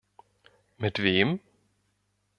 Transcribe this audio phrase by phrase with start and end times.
[0.79, 1.39] Mit wem?